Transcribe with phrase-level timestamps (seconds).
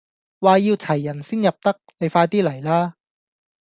[0.39, 2.95] 話要齊人先入得，你快 D 來啦